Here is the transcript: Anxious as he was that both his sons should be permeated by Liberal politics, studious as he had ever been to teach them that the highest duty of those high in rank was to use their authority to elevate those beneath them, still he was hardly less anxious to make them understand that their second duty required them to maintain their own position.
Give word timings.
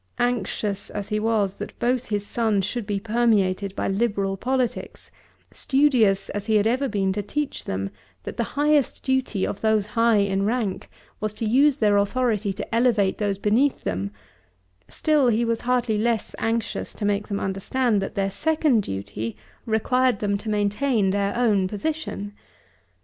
Anxious 0.17 0.89
as 0.89 1.09
he 1.09 1.19
was 1.19 1.59
that 1.59 1.77
both 1.77 2.07
his 2.07 2.25
sons 2.25 2.65
should 2.65 2.87
be 2.87 2.99
permeated 2.99 3.75
by 3.75 3.87
Liberal 3.87 4.35
politics, 4.35 5.11
studious 5.51 6.27
as 6.29 6.47
he 6.47 6.55
had 6.55 6.65
ever 6.65 6.87
been 6.87 7.13
to 7.13 7.21
teach 7.21 7.65
them 7.65 7.91
that 8.23 8.35
the 8.35 8.43
highest 8.57 9.03
duty 9.03 9.45
of 9.45 9.61
those 9.61 9.85
high 9.93 10.17
in 10.17 10.43
rank 10.43 10.89
was 11.19 11.35
to 11.35 11.45
use 11.45 11.77
their 11.77 11.97
authority 11.97 12.51
to 12.51 12.73
elevate 12.73 13.19
those 13.19 13.37
beneath 13.37 13.83
them, 13.83 14.09
still 14.89 15.27
he 15.27 15.45
was 15.45 15.61
hardly 15.61 15.99
less 15.99 16.33
anxious 16.39 16.95
to 16.95 17.05
make 17.05 17.27
them 17.27 17.39
understand 17.39 18.01
that 18.01 18.15
their 18.15 18.31
second 18.31 18.81
duty 18.81 19.37
required 19.67 20.17
them 20.17 20.35
to 20.35 20.49
maintain 20.49 21.11
their 21.11 21.37
own 21.37 21.67
position. 21.67 22.33